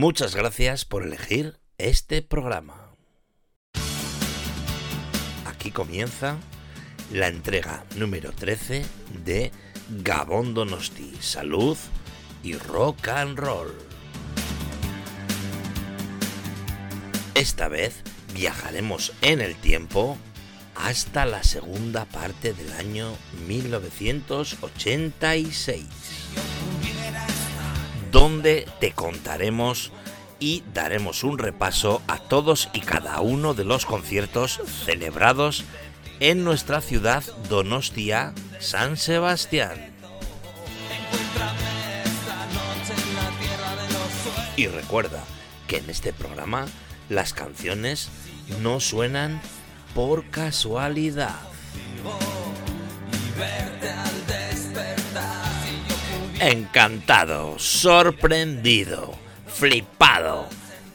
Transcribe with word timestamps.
Muchas 0.00 0.36
gracias 0.36 0.84
por 0.84 1.02
elegir 1.02 1.58
este 1.76 2.22
programa. 2.22 2.92
Aquí 5.44 5.72
comienza 5.72 6.38
la 7.12 7.26
entrega 7.26 7.84
número 7.96 8.30
13 8.30 8.84
de 9.24 9.50
Gabón 10.04 10.54
Donosti, 10.54 11.16
Salud 11.18 11.76
y 12.44 12.54
Rock 12.54 13.08
and 13.08 13.40
Roll. 13.40 13.74
Esta 17.34 17.66
vez 17.66 18.04
viajaremos 18.34 19.12
en 19.20 19.40
el 19.40 19.56
tiempo 19.56 20.16
hasta 20.76 21.26
la 21.26 21.42
segunda 21.42 22.04
parte 22.04 22.52
del 22.52 22.72
año 22.74 23.16
1986 23.48 25.86
donde 28.18 28.66
te 28.80 28.90
contaremos 28.90 29.92
y 30.40 30.64
daremos 30.74 31.22
un 31.22 31.38
repaso 31.38 32.02
a 32.08 32.18
todos 32.18 32.68
y 32.72 32.80
cada 32.80 33.20
uno 33.20 33.54
de 33.54 33.62
los 33.62 33.86
conciertos 33.86 34.60
celebrados 34.84 35.64
en 36.18 36.42
nuestra 36.42 36.80
ciudad 36.80 37.22
Donostia, 37.48 38.34
San 38.58 38.96
Sebastián. 38.96 39.94
Y 44.56 44.66
recuerda 44.66 45.22
que 45.68 45.76
en 45.76 45.88
este 45.88 46.12
programa 46.12 46.66
las 47.08 47.32
canciones 47.32 48.08
no 48.60 48.80
suenan 48.80 49.40
por 49.94 50.28
casualidad. 50.30 51.36
Encantado, 56.40 57.58
sorprendido, 57.58 59.12
flipado 59.48 60.48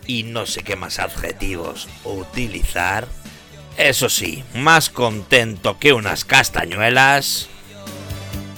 y 0.07 0.23
no 0.23 0.45
sé 0.45 0.63
qué 0.63 0.77
más 0.77 0.99
adjetivos 0.99 1.89
utilizar. 2.05 3.07
Eso 3.77 4.07
sí, 4.07 4.43
más 4.55 4.89
contento 4.89 5.79
que 5.79 5.91
unas 5.91 6.23
castañuelas 6.23 7.49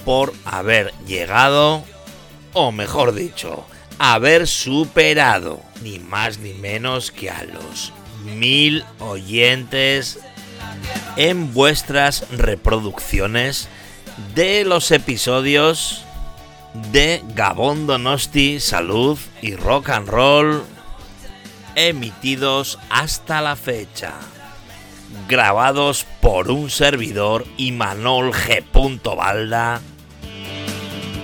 por 0.04 0.32
haber 0.44 0.94
llegado, 1.06 1.84
o 2.52 2.70
mejor 2.70 3.14
dicho, 3.14 3.66
haber 3.98 4.46
superado 4.46 5.60
ni 5.82 5.98
más 5.98 6.38
ni 6.38 6.54
menos 6.54 7.10
que 7.10 7.30
a 7.30 7.42
los 7.42 7.92
mil 8.24 8.84
oyentes 9.00 10.20
en 11.16 11.52
vuestras 11.52 12.26
reproducciones 12.30 13.68
de 14.36 14.64
los 14.64 14.92
episodios 14.92 16.05
de 16.92 17.22
Gabón 17.34 17.86
Donosti, 17.86 18.60
Salud 18.60 19.18
y 19.42 19.54
Rock 19.54 19.90
and 19.90 20.08
Roll 20.08 20.62
emitidos 21.76 22.78
hasta 22.90 23.40
la 23.40 23.54
fecha. 23.54 24.14
Grabados 25.28 26.06
por 26.20 26.50
un 26.50 26.70
servidor 26.70 27.46
y 27.56 27.72
Manol 27.72 28.32
G. 28.32 28.64
Balda 29.16 29.80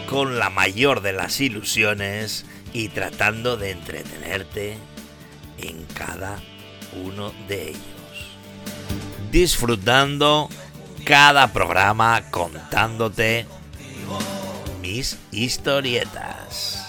con 0.07 0.39
la 0.39 0.51
mayor 0.51 1.01
de 1.01 1.15
las 1.15 1.41
ilusiones 1.41 2.45
y 2.73 2.89
tratando 2.89 3.57
de 3.57 3.71
entretenerte 3.71 4.77
en 5.59 5.85
cada 5.95 6.39
uno 7.03 7.33
de 7.49 7.71
ellos. 7.71 7.81
Disfrutando 9.31 10.49
cada 11.05 11.53
programa 11.53 12.31
contándote 12.31 13.47
mis 14.83 15.17
historietas. 15.31 16.85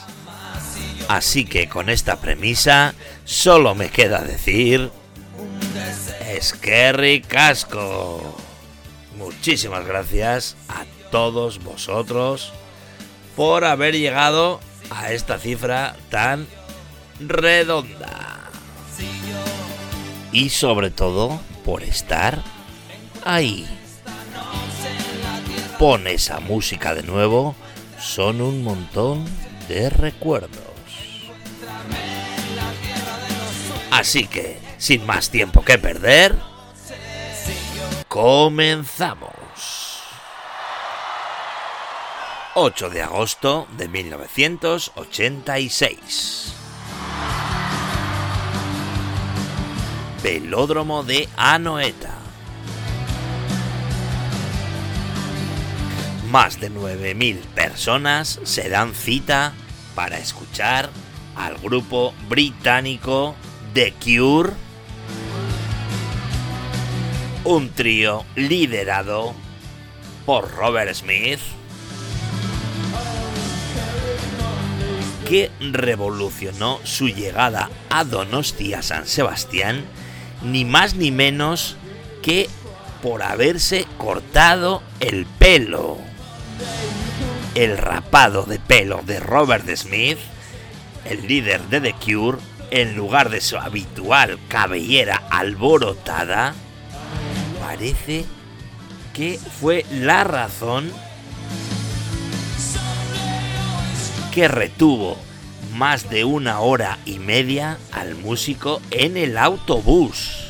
Así 1.08 1.46
que 1.46 1.70
con 1.70 1.90
esta 1.90 2.18
premisa 2.18 2.96
solo 3.24 3.76
me 3.76 3.90
queda 3.90 4.22
decir... 4.22 4.92
Esquerri 6.28 7.22
Casco. 7.22 8.36
Muchísimas 9.18 9.86
gracias 9.86 10.58
a 10.68 10.86
todos 11.12 11.64
vosotros 11.64 12.52
por 13.36 13.66
haber 13.66 13.96
llegado 13.96 14.60
a 14.90 15.12
esta 15.12 15.38
cifra 15.38 15.96
tan 16.10 16.48
redonda. 17.20 18.50
Y 20.32 20.50
sobre 20.50 20.90
todo 20.90 21.40
por 21.64 21.84
estar 21.84 22.42
ahí. 23.24 23.68
Pon 25.78 26.08
esa 26.08 26.40
música 26.40 26.96
de 26.96 27.04
nuevo 27.04 27.56
son 28.04 28.42
un 28.42 28.64
montón 28.64 29.26
de 29.68 29.90
recuerdos. 29.90 30.62
Así 33.92 34.28
que, 34.28 34.60
sin 34.78 35.06
más 35.06 35.30
tiempo 35.30 35.64
que 35.64 35.78
perder, 35.78 36.36
comenzamos. 38.08 39.32
8 42.56 42.90
de 42.90 43.02
agosto 43.02 43.68
de 43.78 43.88
1986. 43.88 46.54
Velódromo 50.22 51.04
de 51.04 51.30
Anoeta. 51.36 52.23
Más 56.34 56.60
de 56.60 56.72
9.000 56.72 57.42
personas 57.54 58.40
se 58.42 58.68
dan 58.68 58.96
cita 58.96 59.54
para 59.94 60.18
escuchar 60.18 60.90
al 61.36 61.60
grupo 61.60 62.16
británico 62.28 63.36
The 63.76 63.94
Cure, 64.04 64.50
un 67.44 67.70
trío 67.70 68.26
liderado 68.36 69.36
por 70.26 70.50
Robert 70.56 70.96
Smith, 70.96 71.38
que 75.30 75.52
revolucionó 75.60 76.80
su 76.84 77.10
llegada 77.10 77.70
a 77.92 78.06
Donostia 78.06 78.82
San 78.82 79.06
Sebastián, 79.06 79.86
ni 80.42 80.66
más 80.66 80.96
ni 80.96 81.12
menos 81.12 81.76
que 82.24 82.50
por 83.04 83.22
haberse 83.22 83.86
cortado 84.00 84.82
el 85.00 85.28
pelo 85.28 86.00
el 87.56 87.78
rapado 87.78 88.44
de 88.44 88.60
pelo 88.60 89.02
de 89.06 89.20
Robert 89.20 89.68
Smith, 89.76 90.18
el 91.06 91.28
líder 91.28 91.62
de 91.70 91.82
The 91.82 91.94
Cure, 91.94 92.38
en 92.72 92.96
lugar 92.96 93.30
de 93.30 93.42
su 93.42 93.58
habitual 93.58 94.40
cabellera 94.48 95.24
alborotada, 95.30 96.56
parece 97.62 98.26
que 99.14 99.38
fue 99.38 99.86
la 99.92 100.24
razón 100.24 100.92
que 104.32 104.48
retuvo 104.48 105.18
más 105.76 106.10
de 106.10 106.24
una 106.24 106.60
hora 106.60 106.98
y 107.06 107.20
media 107.20 107.78
al 107.92 108.16
músico 108.16 108.82
en 108.90 109.18
el 109.18 109.38
autobús, 109.38 110.48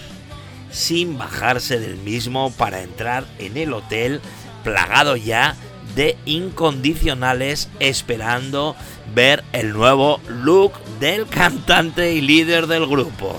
sin 0.71 1.17
bajarse 1.17 1.79
del 1.79 1.97
mismo 1.97 2.51
para 2.51 2.81
entrar 2.81 3.25
en 3.39 3.57
el 3.57 3.73
hotel 3.73 4.21
plagado 4.63 5.17
ya 5.17 5.57
de 5.95 6.17
incondicionales 6.25 7.69
esperando 7.79 8.75
ver 9.13 9.43
el 9.53 9.73
nuevo 9.73 10.19
look 10.27 10.73
del 10.99 11.27
cantante 11.27 12.13
y 12.13 12.21
líder 12.21 12.67
del 12.67 12.87
grupo. 12.87 13.35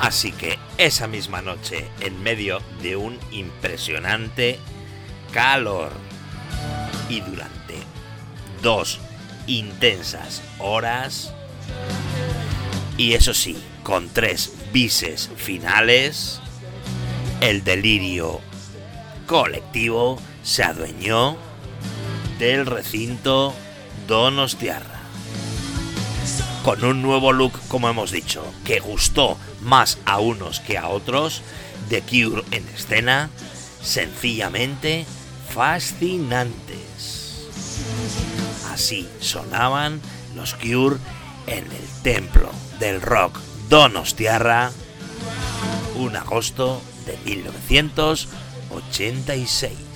Así 0.00 0.32
que 0.32 0.58
esa 0.78 1.06
misma 1.06 1.42
noche, 1.42 1.88
en 2.00 2.20
medio 2.22 2.60
de 2.82 2.96
un 2.96 3.18
impresionante 3.30 4.58
calor 5.32 5.92
y 7.08 7.20
durante 7.20 7.76
dos 8.62 8.98
intensas 9.46 10.42
horas, 10.58 11.32
y 12.96 13.12
eso 13.14 13.32
sí, 13.32 13.56
con 13.84 14.08
tres 14.08 14.52
bises 14.72 15.30
finales, 15.36 16.40
el 17.40 17.62
delirio 17.62 18.40
colectivo 19.32 20.18
se 20.42 20.62
adueñó 20.62 21.38
del 22.38 22.66
recinto 22.66 23.54
Donostiarra. 24.06 25.00
Con 26.62 26.84
un 26.84 27.00
nuevo 27.00 27.32
look, 27.32 27.58
como 27.68 27.88
hemos 27.88 28.10
dicho, 28.10 28.44
que 28.66 28.78
gustó 28.78 29.38
más 29.62 29.96
a 30.04 30.18
unos 30.18 30.60
que 30.60 30.76
a 30.76 30.88
otros, 30.88 31.40
The 31.88 32.02
Cure 32.02 32.42
en 32.50 32.68
escena, 32.68 33.30
sencillamente 33.80 35.06
fascinantes. 35.48 37.48
Así 38.70 39.08
sonaban 39.20 40.02
los 40.36 40.52
Cure 40.52 40.98
en 41.46 41.64
el 41.64 42.02
templo 42.02 42.50
del 42.78 43.00
rock 43.00 43.38
Donostiarra, 43.70 44.72
un 45.96 46.16
agosto 46.16 46.82
de 47.06 47.16
1986. 48.72 49.91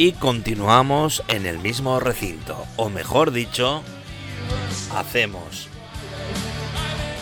Y 0.00 0.12
continuamos 0.12 1.22
en 1.28 1.44
el 1.44 1.58
mismo 1.58 2.00
recinto, 2.00 2.66
o 2.76 2.88
mejor 2.88 3.32
dicho, 3.32 3.82
hacemos 4.96 5.68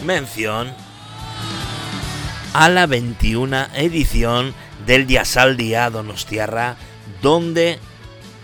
mención 0.05 0.73
a 2.55 2.69
la 2.69 2.87
21 2.87 3.67
edición 3.75 4.55
del 4.87 5.09
Yasal 5.09 5.57
Día 5.57 5.91
Donostiarra, 5.91 6.77
donde 7.21 7.81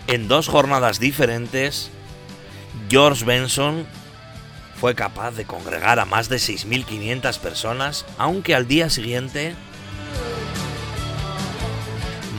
en 0.07 0.27
dos 0.27 0.49
jornadas 0.49 0.99
diferentes 0.99 1.89
George 2.89 3.23
Benson 3.23 3.87
fue 4.75 4.95
capaz 4.95 5.31
de 5.31 5.45
congregar 5.45 5.97
a 5.97 6.03
más 6.03 6.27
de 6.27 6.39
6.500 6.39 7.39
personas, 7.39 8.05
aunque 8.17 8.53
al 8.53 8.67
día 8.67 8.89
siguiente 8.89 9.55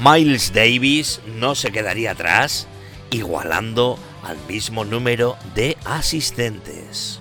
Miles 0.09 0.53
Davis 0.53 1.21
no 1.27 1.57
se 1.57 1.73
quedaría 1.73 2.13
atrás, 2.13 2.69
igualando 3.11 3.99
al 4.23 4.37
mismo 4.47 4.85
número 4.85 5.37
de 5.57 5.77
asistentes 5.85 7.19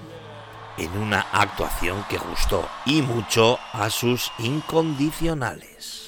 en 0.78 0.92
una 0.96 1.22
actuación 1.32 2.06
que 2.08 2.20
gustó 2.20 2.70
y 2.86 3.02
mucho 3.02 3.58
a 3.74 3.90
sus 3.90 4.32
incondicionales. 4.38 6.05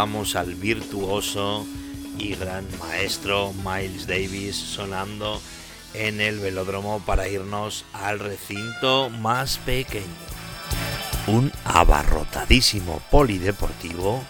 Al 0.00 0.54
virtuoso 0.54 1.66
y 2.16 2.34
gran 2.34 2.66
maestro 2.78 3.52
Miles 3.52 4.06
Davis 4.06 4.56
sonando 4.56 5.38
en 5.92 6.22
el 6.22 6.38
velódromo 6.38 7.02
para 7.04 7.28
irnos 7.28 7.84
al 7.92 8.18
recinto 8.18 9.10
más 9.10 9.58
pequeño. 9.58 10.06
Un 11.26 11.52
abarrotadísimo 11.64 13.02
polideportivo 13.10 14.24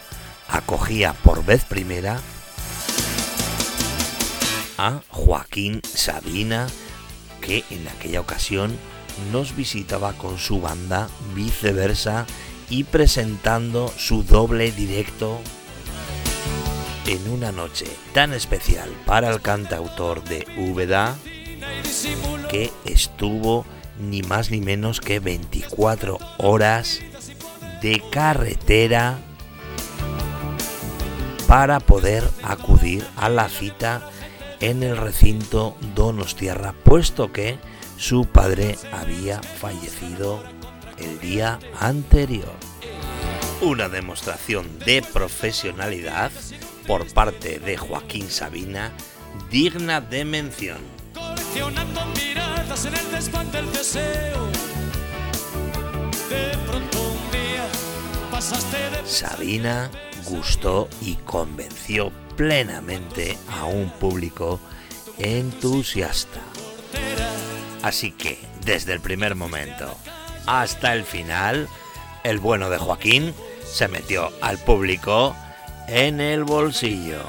acogía 0.49 1.12
por 1.22 1.44
vez 1.44 1.64
primera 1.64 2.20
a 4.76 5.02
Joaquín 5.08 5.82
Sabina, 5.84 6.66
que 7.40 7.62
en 7.70 7.87
aquella 7.87 8.20
ocasión 8.20 8.76
nos 9.31 9.55
visitaba 9.55 10.14
con 10.14 10.37
su 10.37 10.61
banda 10.61 11.08
viceversa 11.32 12.26
y 12.70 12.82
presentando 12.82 13.93
su 13.96 14.25
doble 14.25 14.73
directo 14.73 15.40
en 17.06 17.31
una 17.31 17.52
noche 17.52 17.87
tan 18.12 18.32
especial 18.32 18.91
para 19.06 19.31
el 19.31 19.41
cantautor 19.41 20.23
de 20.25 20.47
Úbeda 20.56 21.17
que 22.50 22.73
estuvo 22.85 23.64
ni 23.99 24.23
más 24.23 24.50
ni 24.50 24.61
menos 24.61 25.00
que 25.00 25.20
24 25.20 26.19
horas 26.38 27.00
de 27.82 28.02
carretera 28.11 29.19
para 31.47 31.81
poder 31.81 32.29
acudir 32.43 33.05
a 33.17 33.29
la 33.29 33.49
cita 33.49 34.02
en 34.61 34.82
el 34.82 34.97
recinto 34.97 35.76
Donostierra, 35.94 36.75
puesto 36.85 37.32
que 37.32 37.58
su 37.97 38.26
padre 38.26 38.76
había 38.93 39.43
fallecido 39.43 40.43
el 40.99 41.19
día 41.20 41.58
anterior. 41.79 42.52
Una 43.62 43.88
demostración 43.88 44.79
de 44.81 45.02
profesionalidad 45.02 46.31
por 46.86 47.06
parte 47.12 47.58
de 47.58 47.76
Joaquín 47.76 48.30
Sabina 48.30 48.92
digna 49.50 50.00
de 50.00 50.24
mención. 50.24 50.78
Sabina 59.04 59.90
gustó 60.24 60.88
y 61.00 61.16
convenció 61.16 62.12
plenamente 62.36 63.36
a 63.50 63.64
un 63.64 63.90
público 63.90 64.60
entusiasta. 65.18 66.40
Así 67.82 68.12
que, 68.12 68.38
desde 68.64 68.92
el 68.92 69.00
primer 69.00 69.34
momento 69.34 69.96
hasta 70.46 70.94
el 70.94 71.04
final, 71.04 71.68
el 72.25 72.38
bueno 72.38 72.70
de 72.70 72.78
Joaquín 72.78 73.34
se 73.64 73.88
metió 73.88 74.30
al 74.40 74.58
público 74.58 75.34
en 75.90 76.20
el 76.20 76.44
bolsillo. 76.44 77.23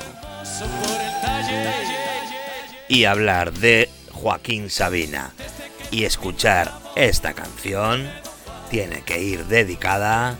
Y 2.87 3.05
hablar 3.05 3.53
de 3.53 3.89
Joaquín 4.11 4.69
Sabina 4.69 5.33
y 5.89 6.05
escuchar 6.05 6.71
esta 6.95 7.33
canción 7.33 8.09
tiene 8.69 9.01
que 9.01 9.21
ir 9.21 9.45
dedicada 9.45 10.37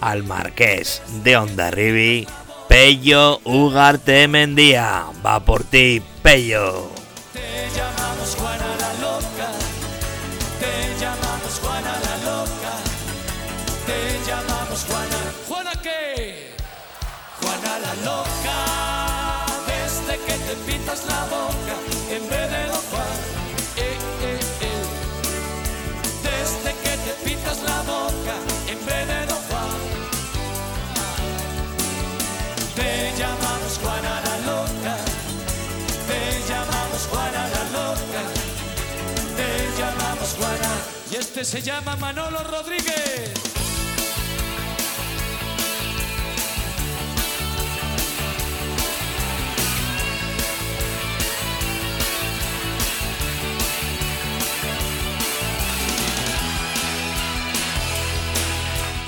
al 0.00 0.22
marqués 0.22 1.02
de 1.22 1.36
Ondarribi, 1.36 2.26
Pello 2.68 3.40
Ugarte 3.44 4.28
Mendía. 4.28 5.06
Va 5.24 5.40
por 5.40 5.64
ti, 5.64 6.02
Pello. 6.22 7.03
La 21.06 21.24
boca 21.24 21.74
en 22.10 22.28
vez 22.28 22.50
de 22.50 22.66
Don 22.66 22.82
Juan. 22.90 23.16
Eh, 23.76 23.96
eh, 24.22 24.40
eh. 24.68 24.82
Desde 26.22 26.70
que 26.82 26.92
te 27.04 27.12
pintas 27.24 27.62
la 27.62 27.80
boca 27.82 28.34
en 28.68 28.86
vez 28.86 29.06
de 29.08 29.26
Don 29.26 29.42
Juan. 29.48 29.72
Te 32.76 33.12
llamamos 33.18 33.78
Juana 33.82 34.20
la 34.26 34.36
loca, 34.50 34.96
te 36.08 36.20
llamamos 36.48 37.08
Juana 37.10 37.48
la 37.54 37.64
loca, 37.78 38.22
te 39.36 39.48
llamamos 39.78 40.28
Juana. 40.38 40.70
Y 41.10 41.16
este 41.16 41.44
se 41.44 41.62
llama 41.62 41.96
Manolo 41.96 42.42
Rodríguez. 42.44 43.63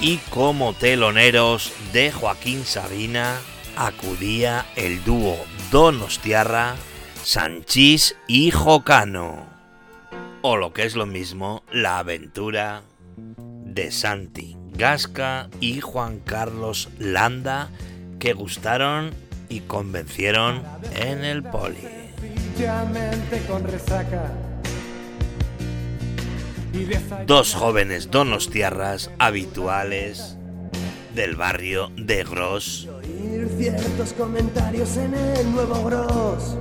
Y 0.06 0.18
como 0.30 0.72
teloneros 0.72 1.72
de 1.92 2.12
Joaquín 2.12 2.64
Sabina 2.64 3.40
acudía 3.76 4.64
el 4.76 5.02
dúo 5.02 5.36
Donostiarra, 5.72 6.76
Sanchís 7.24 8.14
y 8.28 8.52
Jocano. 8.52 9.46
O 10.42 10.56
lo 10.56 10.72
que 10.72 10.84
es 10.84 10.94
lo 10.94 11.06
mismo, 11.06 11.64
la 11.72 11.98
aventura 11.98 12.82
de 13.64 13.90
Santi 13.90 14.56
Gasca 14.74 15.48
y 15.58 15.80
Juan 15.80 16.20
Carlos 16.20 16.88
Landa 17.00 17.70
que 18.20 18.32
gustaron 18.32 19.10
y 19.48 19.62
convencieron 19.62 20.62
en 20.94 21.24
el 21.24 21.42
poli. 21.42 21.80
con 23.48 23.64
resaca 23.64 24.30
dos 27.26 27.54
jóvenes 27.54 28.10
donostiarras 28.10 29.10
habituales 29.18 30.36
del 31.14 31.36
barrio 31.36 31.90
de 31.96 32.24
Gros. 32.24 32.88
ciertos 33.58 34.12
comentarios 34.12 34.96
en 34.96 35.14
el 35.14 35.52
nuevo 35.52 35.84
Gros. 35.84 36.56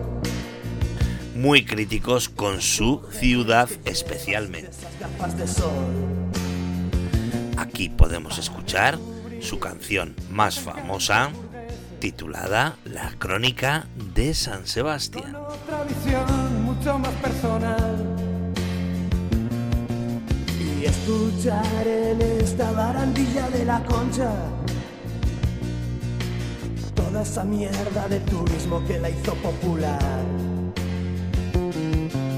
Muy 1.36 1.66
críticos 1.66 2.30
con 2.30 2.62
su 2.62 3.02
ciudad 3.12 3.70
especialmente. 3.84 4.72
Aquí 7.58 7.90
podemos 7.90 8.38
escuchar 8.38 8.98
su 9.42 9.60
canción 9.60 10.16
más 10.32 10.60
famosa, 10.60 11.32
titulada 12.00 12.78
La 12.86 13.12
Crónica 13.18 13.88
de 14.16 14.34
San 14.34 14.66
Sebastián. 14.66 15.36
mucho 16.64 16.98
más 16.98 17.14
personal. 17.16 17.85
Escuchar 21.06 21.88
en 21.88 22.20
esta 22.20 22.72
barandilla 22.72 23.48
de 23.52 23.64
la 23.64 23.84
concha 23.84 24.32
toda 26.96 27.22
esa 27.22 27.44
mierda 27.44 28.08
de 28.08 28.20
turismo 28.22 28.84
que 28.88 29.00
la 29.00 29.12
hizo 29.12 29.36
popular. 29.36 30.24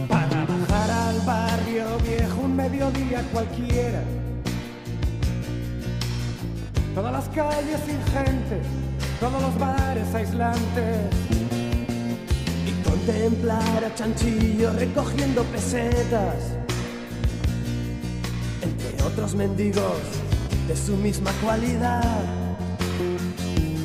Para 0.09 0.45
bajar 0.45 0.89
al 0.91 1.21
barrio 1.21 1.86
viejo 2.03 2.41
un 2.41 2.55
mediodía 2.57 3.21
cualquiera 3.31 4.03
Todas 6.93 7.13
las 7.13 7.29
calles 7.29 7.79
sin 7.86 8.03
gente, 8.12 8.59
todos 9.21 9.41
los 9.41 9.57
bares 9.59 10.13
aislantes. 10.13 11.12
Y 12.65 12.83
contemplar 12.83 13.86
a 13.86 13.95
Chanchillo 13.95 14.74
recogiendo 14.74 15.43
pesetas. 15.43 16.66
Otros 19.07 19.35
mendigos 19.35 20.01
de 20.67 20.75
su 20.75 20.97
misma 20.97 21.31
cualidad. 21.41 22.03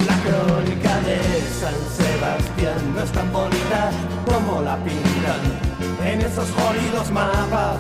La 0.05 0.17
crónica 0.25 0.99
de 1.07 1.19
San 1.61 1.79
Sebastián 1.97 2.93
no 2.93 3.03
es 3.05 3.13
tan 3.13 3.33
bonita 3.33 3.93
como 4.27 4.63
la 4.63 4.77
pintan 4.79 5.41
en 6.05 6.21
esos 6.23 6.49
jodidos 6.51 7.11
mapas 7.13 7.79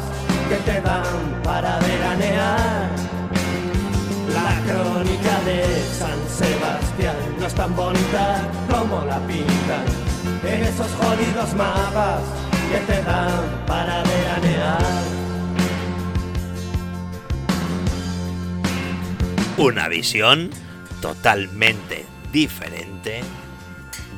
que 0.49 0.57
te 0.71 0.81
dan 0.83 1.43
para 1.43 1.81
veranear. 1.81 2.91
La 4.33 4.51
crónica 4.65 5.41
de 5.45 5.65
San 5.99 6.21
Sebastián 6.39 7.17
no 7.41 7.47
es 7.47 7.55
tan 7.55 7.75
bonita 7.75 8.49
como 8.71 9.05
la 9.05 9.19
pintan 9.27 9.85
en 10.45 10.63
esos 10.63 10.91
jodidos 10.93 11.55
mapas 11.55 12.23
que 12.71 12.79
te 12.93 13.03
dan 13.03 13.65
para 13.67 14.05
veranear. 14.05 15.22
Una 19.59 19.89
visión 19.89 20.51
totalmente 21.03 22.07
diferente 22.33 23.21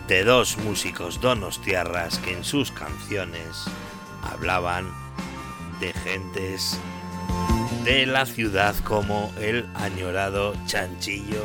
de 0.07 0.25
dos 0.25 0.57
músicos 0.59 1.21
donostiarras 1.21 2.19
que 2.21 2.35
en 2.35 2.45
sus 2.45 2.71
canciones 2.71 3.65
hablaban 4.23 4.89
de 5.81 5.93
gentes 5.93 6.79
de 7.85 8.07
la 8.07 8.27
ciudad 8.27 8.77
como 8.85 9.33
el 9.41 9.67
añorado 9.75 10.55
Chanchillo 10.67 11.45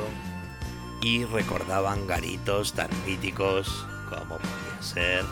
y 1.01 1.25
recordaban 1.25 2.05
garitos 2.05 2.74
tan 2.74 2.89
míticos 3.08 3.88
como 4.10 4.38
podía 4.38 4.81
ser 4.81 5.25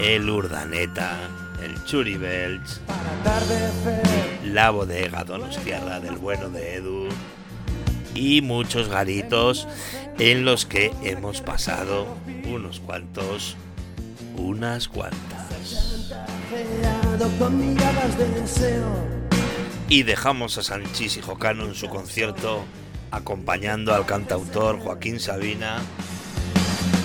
el 0.00 0.28
Urdaneta, 0.28 1.16
el 1.62 1.84
Churibelch, 1.84 2.80
la 4.44 4.70
bodega 4.70 5.24
Donostiarra 5.24 6.00
del 6.00 6.16
bueno 6.16 6.48
de 6.48 6.76
Edu 6.76 6.97
y 8.18 8.42
muchos 8.42 8.88
garitos 8.88 9.68
en 10.18 10.44
los 10.44 10.66
que 10.66 10.92
hemos 11.02 11.40
pasado 11.40 12.06
unos 12.44 12.80
cuantos, 12.80 13.56
unas 14.36 14.88
cuantas. 14.88 16.18
Y 19.88 20.02
dejamos 20.02 20.58
a 20.58 20.62
Sanchís 20.62 21.16
y 21.16 21.22
Jocano 21.22 21.64
en 21.64 21.74
su 21.74 21.88
concierto 21.88 22.64
acompañando 23.10 23.94
al 23.94 24.04
cantautor 24.04 24.80
Joaquín 24.80 25.20
Sabina, 25.20 25.78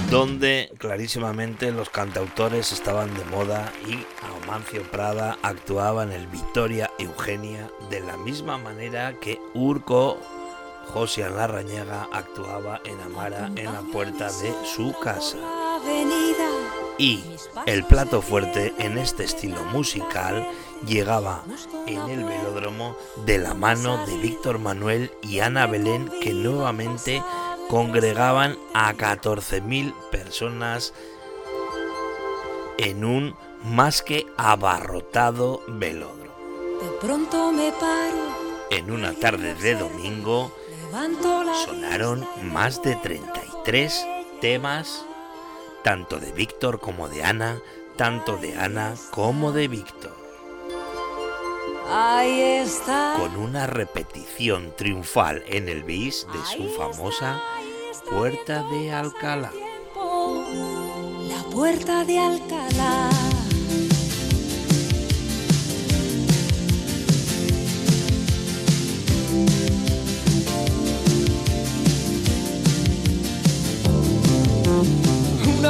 donde 0.09 0.71
clarísimamente 0.79 1.71
los 1.71 1.89
cantautores 1.89 2.71
estaban 2.71 3.13
de 3.13 3.23
moda 3.25 3.71
y 3.87 4.03
Amancio 4.43 4.83
Prada 4.83 5.37
actuaba 5.41 6.03
en 6.03 6.11
el 6.11 6.27
Victoria 6.27 6.91
Eugenia 6.99 7.71
de 7.89 8.01
la 8.01 8.17
misma 8.17 8.57
manera 8.57 9.15
que 9.21 9.39
Urco 9.53 10.19
Josian 10.87 11.35
Larrañaga 11.35 12.07
actuaba 12.11 12.81
en 12.85 12.99
Amara 13.01 13.51
en 13.55 13.71
la 13.71 13.81
puerta 13.81 14.31
de 14.31 14.53
su 14.65 14.93
casa. 14.99 15.37
Y 16.97 17.23
el 17.65 17.83
plato 17.85 18.21
fuerte 18.21 18.73
en 18.77 18.97
este 18.97 19.23
estilo 19.23 19.63
musical 19.65 20.47
llegaba 20.85 21.43
en 21.87 22.01
el 22.09 22.23
velódromo 22.23 22.95
de 23.25 23.39
la 23.39 23.53
mano 23.53 24.05
de 24.05 24.17
Víctor 24.17 24.59
Manuel 24.59 25.11
y 25.21 25.39
Ana 25.39 25.65
Belén 25.65 26.09
que 26.21 26.33
nuevamente 26.33 27.23
congregaban 27.69 28.57
a 28.73 28.93
14.000 28.93 29.93
personas 30.11 30.93
en 32.77 33.03
un 33.03 33.35
más 33.63 34.01
que 34.01 34.27
abarrotado 34.37 35.61
velódromo. 35.67 36.23
De 36.81 36.89
pronto 36.99 37.51
me 37.51 37.71
paro. 37.71 38.33
En 38.69 38.91
una 38.91 39.13
tarde 39.13 39.55
de 39.55 39.75
domingo 39.75 40.51
sonaron 41.65 42.27
más 42.43 42.81
de 42.83 42.95
33 42.95 44.05
temas, 44.41 45.05
tanto 45.83 46.19
de 46.19 46.31
Víctor 46.31 46.79
como 46.79 47.09
de 47.09 47.23
Ana, 47.23 47.59
tanto 47.95 48.37
de 48.37 48.55
Ana 48.55 48.93
como 49.09 49.51
de 49.51 49.67
Víctor. 49.67 50.15
Ahí 51.89 52.41
está. 52.41 53.15
Con 53.17 53.35
una 53.37 53.65
repetición 53.65 54.73
triunfal 54.77 55.43
en 55.47 55.67
el 55.67 55.83
bis 55.83 56.27
de 56.31 56.45
su 56.45 56.69
famosa 56.75 57.41
Puerta 58.09 58.63
de 58.69 58.91
Alcalá. 58.91 59.51
La 61.27 61.43
Puerta 61.51 62.05
de 62.05 62.19
Alcalá. 62.19 63.22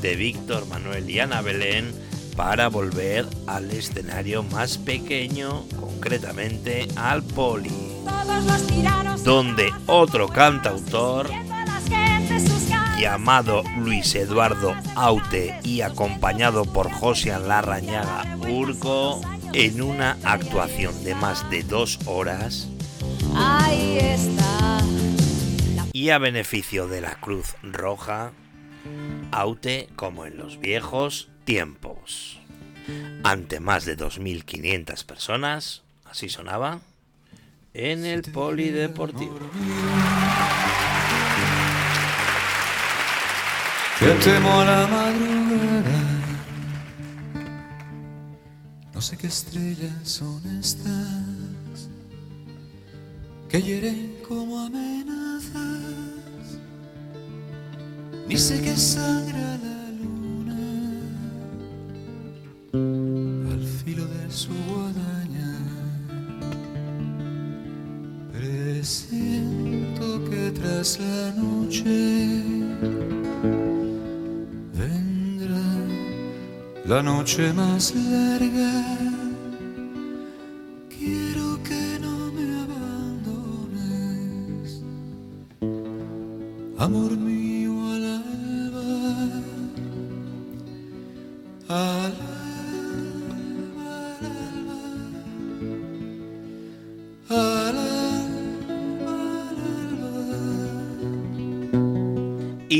de 0.00 0.16
Víctor 0.16 0.66
Manuel 0.66 1.08
y 1.08 1.20
Ana 1.20 1.42
Belén 1.42 1.92
para 2.36 2.68
volver 2.68 3.26
al 3.46 3.70
escenario 3.70 4.42
más 4.42 4.78
pequeño, 4.78 5.66
concretamente 5.78 6.88
al 6.96 7.22
Poli, 7.22 7.70
donde 9.24 9.70
otro 9.86 10.28
cantautor 10.28 11.30
llamado 12.98 13.62
Luis 13.78 14.14
Eduardo 14.14 14.74
Aute 14.94 15.58
y 15.64 15.80
acompañado 15.80 16.64
por 16.64 16.90
Josian 16.90 17.48
Larrañaga 17.48 18.38
Urco 18.46 19.22
en 19.54 19.80
una 19.80 20.18
actuación 20.22 21.02
de 21.02 21.14
más 21.14 21.48
de 21.50 21.62
dos 21.62 21.98
horas. 22.06 22.68
Y 25.92 26.10
a 26.10 26.18
beneficio 26.18 26.88
de 26.88 27.00
la 27.00 27.14
Cruz 27.16 27.56
Roja, 27.62 28.32
Aute 29.32 29.88
como 29.96 30.26
en 30.26 30.36
los 30.36 30.58
viejos 30.58 31.28
tiempos. 31.44 32.40
Ante 33.22 33.60
más 33.60 33.84
de 33.84 33.96
2.500 33.96 35.04
personas, 35.04 35.82
así 36.04 36.28
sonaba, 36.28 36.80
en 37.74 38.04
el 38.04 38.22
Polideportivo. 38.22 39.38
Yo 44.00 44.14
temo 44.16 44.60
a 44.60 44.64
la 44.64 44.86
madrugada. 44.86 46.00
No 48.94 49.00
sé 49.00 49.16
qué 49.16 49.26
estrellas 49.26 49.92
son 50.04 50.42
estas 50.58 51.88
que 53.48 53.60
hieren 53.60 54.16
como 54.26 54.60
amenazas. 54.60 56.09
Sé 58.36 58.60
qué 58.62 58.74
sangra 58.74 59.58
la 59.58 59.90
luna 60.02 60.56
al 63.52 63.62
filo 63.62 64.06
de 64.06 64.30
su 64.30 64.50
guadaña. 64.66 65.58
Presiento 68.32 70.24
que 70.30 70.52
tras 70.52 70.98
la 71.00 71.32
noche 71.32 72.42
vendrá 74.72 75.68
la 76.86 77.02
noche 77.02 77.52
más 77.52 77.94
larga. 77.94 78.79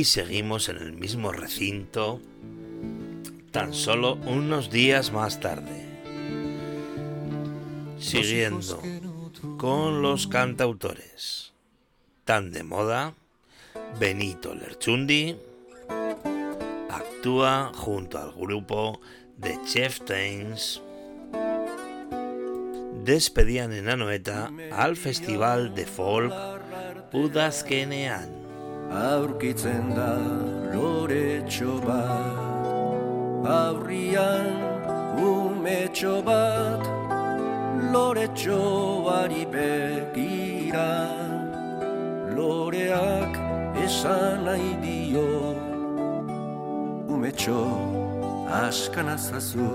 Seguimos 0.04 0.69
en 0.69 0.76
el 0.78 0.92
mismo 0.92 1.33
recinto 1.33 2.21
tan 3.50 3.75
solo 3.75 4.14
unos 4.26 4.71
días 4.71 5.12
más 5.12 5.40
tarde. 5.40 5.87
Siguiendo 7.99 8.80
con 9.59 10.02
los 10.02 10.26
cantautores 10.26 11.53
tan 12.25 12.53
de 12.53 12.62
moda, 12.62 13.14
Benito 13.98 14.55
Lerchundi 14.55 15.37
actúa 16.88 17.72
junto 17.75 18.18
al 18.18 18.33
grupo 18.33 19.01
The 19.40 19.59
Chieftains. 19.66 20.81
Despedían 23.05 23.72
en 23.72 23.88
Anoeta 23.88 24.51
al 24.70 24.96
festival 24.96 25.75
de 25.75 25.87
folk 25.87 26.33
Udazkenean. 27.12 28.39
Aurkitzen 28.90 29.94
da 29.94 30.14
loretxo 30.74 31.81
bat. 31.87 32.40
Aurrian 33.46 34.48
umetxo 35.16 36.22
bat 36.22 36.83
loretxoari 37.92 39.44
begira 39.55 40.92
loreak 42.37 43.35
esan 43.85 44.44
nahi 44.44 44.72
dio 44.85 45.26
umetxo 47.14 47.61
askanazazu 48.62 49.70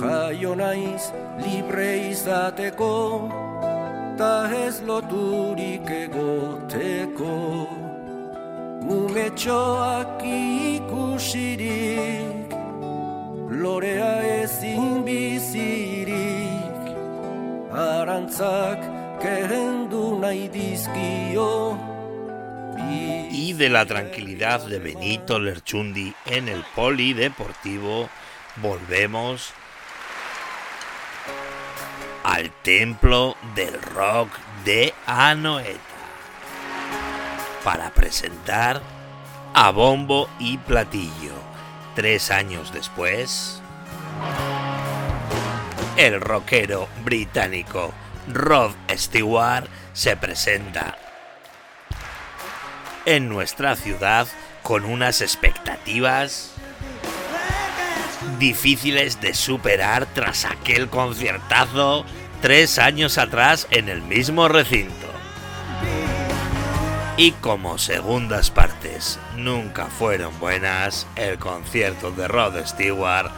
jaio 0.00 0.54
naiz 0.62 1.04
libre 1.44 1.90
izateko 2.10 2.92
ta 4.16 4.48
ez 4.66 4.80
loturik 4.82 5.90
egoteko 5.90 7.34
Umetxoak 8.96 10.22
ikusirik 10.76 12.16
Lorea 13.62 14.42
ezin 14.42 15.04
bizirik. 15.06 16.84
Arantzak 17.72 18.80
kehendu 19.22 20.18
nahi 20.20 20.48
dizkio. 20.48 21.78
Y 23.30 23.52
de 23.54 23.68
la 23.68 23.86
tranquilidad 23.86 24.66
de 24.66 24.78
Benito 24.78 25.38
Lerchundi 25.38 26.12
en 26.26 26.48
el 26.48 26.62
polideportivo, 26.74 28.08
volvemos 28.56 29.52
al 32.26 32.50
templo 32.50 33.36
del 33.54 33.80
rock 33.80 34.30
de 34.64 34.92
Anoeta 35.06 35.78
para 37.62 37.90
presentar 37.90 38.82
a 39.54 39.70
bombo 39.70 40.28
y 40.40 40.58
platillo. 40.58 41.34
Tres 41.94 42.32
años 42.32 42.72
después, 42.72 43.62
el 45.96 46.20
rockero 46.20 46.88
británico 47.04 47.94
Rod 48.26 48.72
Stewart 48.90 49.68
se 49.92 50.16
presenta 50.16 50.98
en 53.04 53.28
nuestra 53.28 53.76
ciudad 53.76 54.26
con 54.64 54.84
unas 54.84 55.20
expectativas 55.20 56.55
difíciles 58.38 59.20
de 59.20 59.34
superar 59.34 60.06
tras 60.06 60.44
aquel 60.44 60.88
conciertazo 60.88 62.04
tres 62.40 62.78
años 62.78 63.18
atrás 63.18 63.66
en 63.70 63.88
el 63.88 64.02
mismo 64.02 64.48
recinto. 64.48 65.06
Y 67.16 67.32
como 67.32 67.78
segundas 67.78 68.50
partes 68.50 69.18
nunca 69.36 69.86
fueron 69.86 70.38
buenas, 70.38 71.06
el 71.16 71.38
concierto 71.38 72.10
de 72.10 72.28
Rod 72.28 72.54
Stewart 72.66 73.30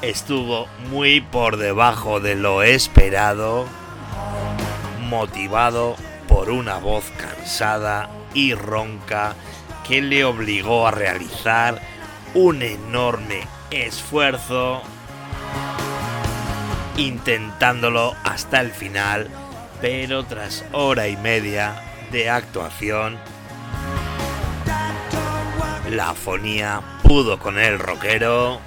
estuvo 0.00 0.68
muy 0.90 1.20
por 1.20 1.58
debajo 1.58 2.20
de 2.20 2.34
lo 2.34 2.62
esperado, 2.62 3.66
motivado 5.08 5.96
por 6.28 6.50
una 6.50 6.78
voz 6.78 7.04
cansada 7.18 8.08
y 8.32 8.54
ronca 8.54 9.34
que 9.86 10.00
le 10.00 10.24
obligó 10.24 10.86
a 10.86 10.90
realizar 10.90 11.80
un 12.34 12.62
enorme 12.62 13.46
esfuerzo 13.70 14.82
intentándolo 16.96 18.14
hasta 18.24 18.60
el 18.60 18.70
final, 18.70 19.28
pero 19.80 20.24
tras 20.24 20.64
hora 20.72 21.08
y 21.08 21.16
media 21.16 21.82
de 22.10 22.30
actuación, 22.30 23.18
la 25.90 26.10
afonía 26.10 26.80
pudo 27.02 27.38
con 27.38 27.58
el 27.58 27.78
rockero 27.78 28.60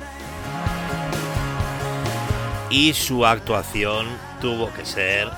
y 2.70 2.94
su 2.94 3.26
actuación 3.26 4.08
tuvo 4.40 4.72
que 4.74 4.86
ser 4.86 5.30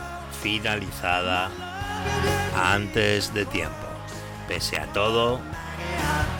finalizada 0.42 1.50
antes 2.56 3.34
de 3.34 3.46
tiempo. 3.46 3.76
Pese 4.48 4.78
a 4.78 4.86
todo, 4.88 5.40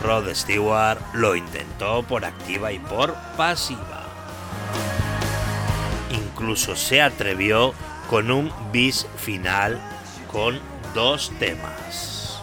Rod 0.02 0.34
Stewart 0.34 1.00
lo 1.14 1.36
intentó 1.36 2.04
por 2.04 2.26
activa 2.26 2.72
y 2.72 2.80
por 2.80 3.16
pasiva. 3.38 4.04
Incluso 6.10 6.76
se 6.76 7.02
atrevió 7.02 7.74
con 8.10 8.32
un 8.32 8.52
bis 8.72 9.08
final 9.18 9.80
con 10.32 10.60
dos 10.94 11.32
temas. 11.40 12.42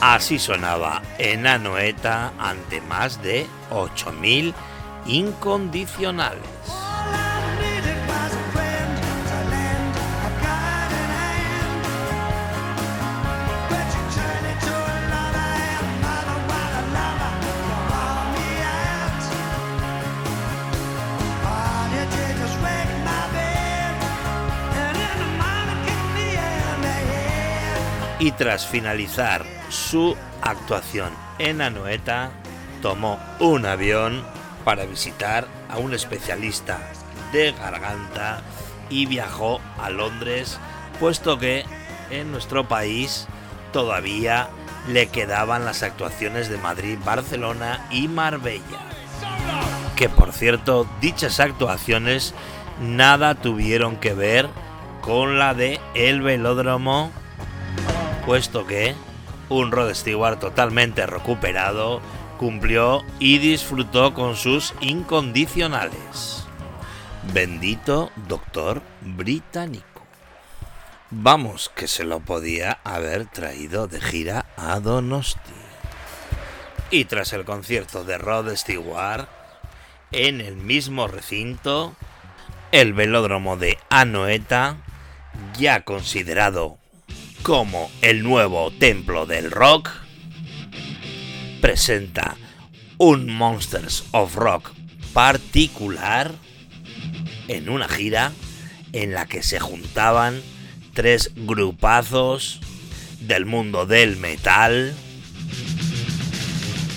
Así 0.00 0.38
sonaba 0.38 1.02
en 1.18 1.46
Anoeta 1.46 2.32
ante 2.38 2.80
más 2.82 3.20
de 3.22 3.46
8.000 3.70 4.54
incondicionales. 5.06 6.77
Y 28.18 28.32
tras 28.32 28.66
finalizar 28.66 29.44
su 29.68 30.16
actuación 30.42 31.12
en 31.38 31.60
Anoeta, 31.60 32.30
tomó 32.82 33.18
un 33.38 33.66
avión 33.66 34.22
para 34.64 34.84
visitar 34.84 35.46
a 35.68 35.78
un 35.78 35.94
especialista 35.94 36.78
de 37.32 37.52
garganta 37.52 38.42
y 38.90 39.06
viajó 39.06 39.60
a 39.78 39.90
Londres, 39.90 40.58
puesto 40.98 41.38
que 41.38 41.64
en 42.10 42.32
nuestro 42.32 42.66
país 42.66 43.26
todavía 43.72 44.48
le 44.88 45.08
quedaban 45.08 45.64
las 45.64 45.82
actuaciones 45.82 46.48
de 46.48 46.58
Madrid, 46.58 46.98
Barcelona 47.04 47.86
y 47.90 48.08
Marbella. 48.08 48.78
Que 49.96 50.08
por 50.08 50.32
cierto, 50.32 50.88
dichas 51.00 51.40
actuaciones 51.40 52.34
nada 52.80 53.34
tuvieron 53.34 53.96
que 53.96 54.14
ver 54.14 54.48
con 55.02 55.38
la 55.38 55.54
de 55.54 55.80
El 55.94 56.22
Velódromo, 56.22 57.12
puesto 58.28 58.66
que 58.66 58.94
un 59.48 59.72
Rod 59.72 59.94
Stewart 59.94 60.38
totalmente 60.38 61.06
recuperado 61.06 62.02
cumplió 62.38 63.02
y 63.18 63.38
disfrutó 63.38 64.12
con 64.12 64.36
sus 64.36 64.74
incondicionales. 64.82 66.44
Bendito 67.32 68.10
doctor 68.28 68.82
británico. 69.00 70.02
Vamos, 71.10 71.72
que 71.74 71.88
se 71.88 72.04
lo 72.04 72.20
podía 72.20 72.80
haber 72.84 73.24
traído 73.24 73.88
de 73.88 73.98
gira 73.98 74.44
a 74.58 74.78
Donosti. 74.78 75.40
Y 76.90 77.06
tras 77.06 77.32
el 77.32 77.46
concierto 77.46 78.04
de 78.04 78.18
Rod 78.18 78.54
Stewart, 78.56 79.26
en 80.12 80.42
el 80.42 80.56
mismo 80.56 81.08
recinto, 81.08 81.96
el 82.72 82.92
velódromo 82.92 83.56
de 83.56 83.78
Anoeta, 83.88 84.76
ya 85.58 85.80
considerado 85.80 86.76
como 87.42 87.90
el 88.02 88.22
nuevo 88.22 88.70
templo 88.70 89.26
del 89.26 89.50
rock, 89.50 89.90
presenta 91.60 92.36
un 92.98 93.32
Monsters 93.32 94.04
of 94.12 94.34
Rock 94.36 94.72
particular 95.12 96.34
en 97.48 97.68
una 97.68 97.88
gira 97.88 98.32
en 98.92 99.12
la 99.12 99.26
que 99.26 99.42
se 99.42 99.58
juntaban 99.58 100.40
tres 100.94 101.32
grupazos 101.36 102.60
del 103.20 103.46
mundo 103.46 103.86
del 103.86 104.16
metal 104.16 104.94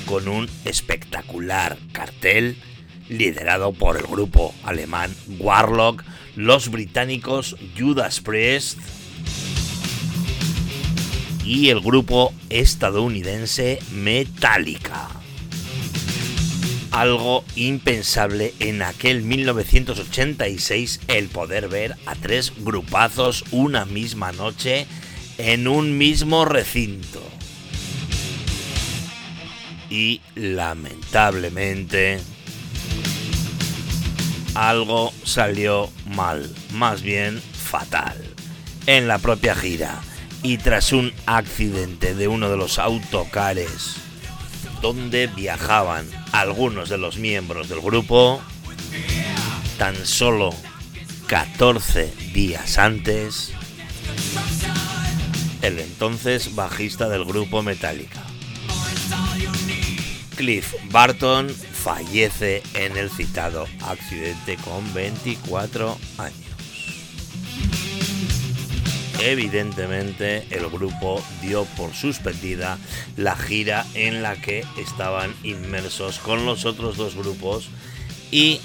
con 0.05 0.27
un 0.27 0.49
espectacular 0.65 1.77
cartel 1.91 2.57
liderado 3.09 3.73
por 3.73 3.97
el 3.97 4.03
grupo 4.03 4.53
alemán 4.63 5.15
Warlock, 5.39 6.03
los 6.35 6.69
británicos 6.69 7.55
Judas 7.77 8.19
Priest 8.19 8.79
y 11.51 11.69
el 11.69 11.81
grupo 11.81 12.33
estadounidense 12.49 13.79
Metallica. 13.91 15.09
Algo 16.91 17.43
impensable 17.57 18.53
en 18.59 18.81
aquel 18.81 19.21
1986 19.21 21.01
el 21.09 21.27
poder 21.27 21.67
ver 21.67 21.97
a 22.05 22.15
tres 22.15 22.53
grupazos 22.57 23.43
una 23.51 23.83
misma 23.83 24.31
noche 24.31 24.87
en 25.37 25.67
un 25.67 25.97
mismo 25.97 26.45
recinto. 26.45 27.21
Y 29.89 30.21
lamentablemente 30.35 32.21
algo 34.53 35.11
salió 35.25 35.89
mal, 36.05 36.49
más 36.71 37.01
bien 37.01 37.41
fatal, 37.41 38.15
en 38.87 39.09
la 39.09 39.17
propia 39.17 39.53
gira 39.53 40.01
y 40.43 40.57
tras 40.57 40.91
un 40.91 41.13
accidente 41.25 42.15
de 42.15 42.27
uno 42.27 42.49
de 42.49 42.57
los 42.57 42.79
autocares 42.79 43.95
donde 44.81 45.27
viajaban 45.27 46.07
algunos 46.31 46.89
de 46.89 46.97
los 46.97 47.17
miembros 47.17 47.69
del 47.69 47.81
grupo, 47.81 48.41
tan 49.77 49.95
solo 50.05 50.53
14 51.27 52.11
días 52.33 52.77
antes, 52.77 53.53
el 55.61 55.79
entonces 55.79 56.55
bajista 56.55 57.07
del 57.07 57.25
grupo 57.25 57.61
Metallica, 57.61 58.23
Cliff 60.35 60.73
Barton, 60.89 61.49
fallece 61.49 62.63
en 62.73 62.97
el 62.97 63.09
citado 63.09 63.67
accidente 63.81 64.57
con 64.57 64.93
24 64.93 65.97
años. 66.17 66.50
Evidentemente 69.23 70.47
el 70.49 70.67
grupo 70.69 71.23
dio 71.41 71.65
por 71.77 71.93
suspendida 71.93 72.79
la 73.17 73.35
gira 73.35 73.85
en 73.93 74.23
la 74.23 74.35
que 74.35 74.65
estaban 74.79 75.35
inmersos 75.43 76.17
con 76.17 76.45
los 76.45 76.65
otros 76.65 76.97
dos 76.97 77.15
grupos 77.15 77.69
y 78.31 78.61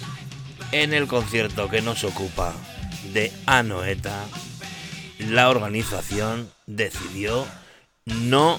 en 0.72 0.94
el 0.94 1.06
concierto 1.08 1.68
que 1.68 1.82
nos 1.82 2.04
ocupa 2.04 2.54
de 3.12 3.32
Anoeta, 3.44 4.24
la 5.18 5.50
organización 5.50 6.50
decidió 6.66 7.46
no 8.06 8.58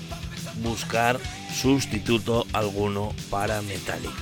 buscar 0.61 1.19
sustituto 1.53 2.45
alguno 2.53 3.13
para 3.29 3.61
Metallica. 3.63 4.13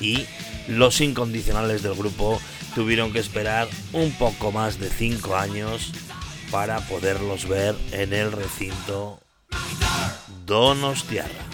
Y 0.00 0.24
los 0.68 1.00
incondicionales 1.00 1.82
del 1.82 1.94
grupo 1.94 2.40
tuvieron 2.74 3.12
que 3.12 3.18
esperar 3.18 3.68
un 3.92 4.12
poco 4.12 4.50
más 4.50 4.78
de 4.78 4.90
5 4.90 5.36
años 5.36 5.92
para 6.56 6.80
poderlos 6.80 7.46
ver 7.46 7.74
en 7.92 8.14
el 8.14 8.32
recinto 8.32 9.20
Donostiarra. 10.46 11.44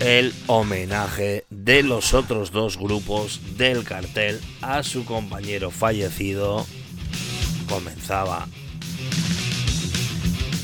El 0.00 0.34
homenaje 0.48 1.44
de 1.48 1.84
los 1.84 2.12
otros 2.12 2.50
dos 2.50 2.76
grupos 2.76 3.40
del 3.56 3.84
cartel 3.84 4.40
a 4.62 4.82
su 4.82 5.04
compañero 5.04 5.70
fallecido 5.70 6.66
comenzaba 7.68 8.48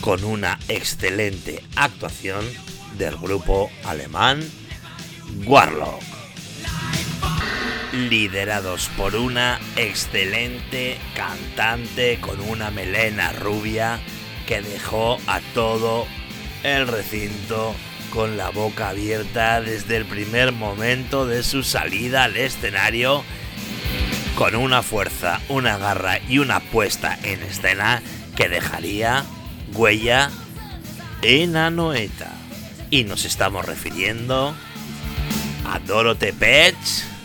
con 0.01 0.25
una 0.25 0.59
excelente 0.67 1.63
actuación 1.77 2.45
del 2.99 3.17
grupo 3.17 3.71
alemán 3.85 4.41
Warlock 5.47 6.16
liderados 7.97 8.91
por 8.97 9.17
una 9.17 9.59
excelente 9.77 10.99
cantante 11.15 12.19
con 12.21 12.41
una 12.41 12.71
melena 12.71 13.33
rubia 13.33 13.99
que 14.47 14.61
dejó 14.61 15.19
a 15.27 15.41
todo 15.55 16.07
el 16.63 16.87
recinto 16.87 17.75
con 18.11 18.37
la 18.37 18.51
boca 18.51 18.91
abierta 18.91 19.61
desde 19.61 19.97
el 19.97 20.05
primer 20.05 20.53
momento 20.53 21.27
de 21.27 21.43
su 21.43 21.63
salida 21.63 22.25
al 22.25 22.37
escenario, 22.37 23.25
con 24.37 24.55
una 24.55 24.83
fuerza, 24.83 25.41
una 25.49 25.77
garra 25.77 26.19
y 26.29 26.39
una 26.39 26.61
puesta 26.61 27.19
en 27.23 27.43
escena 27.43 28.03
que 28.37 28.49
dejaría 28.49 29.25
huella 29.73 30.31
en 31.23 31.57
Anoeta. 31.57 32.33
Y 32.91 33.05
nos 33.05 33.25
estamos 33.25 33.65
refiriendo 33.65 34.55
a 35.67 35.79
Dorothy 35.81 36.33
Petch 36.33 37.16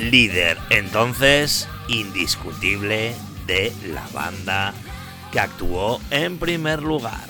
líder 0.00 0.58
entonces 0.70 1.68
indiscutible 1.88 3.14
de 3.46 3.72
la 3.92 4.06
banda 4.12 4.72
que 5.32 5.40
actuó 5.40 6.00
en 6.10 6.38
primer 6.38 6.82
lugar. 6.82 7.28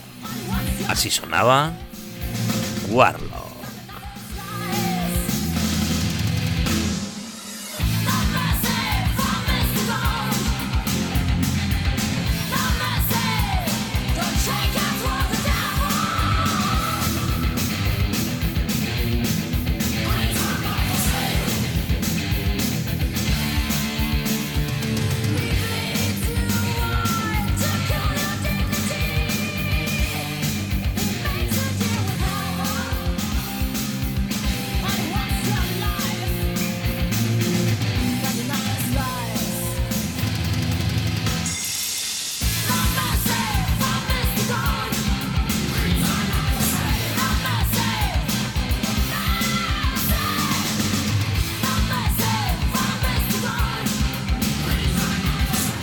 Así 0.89 1.11
sonaba 1.11 1.73
Warlock. 2.91 3.30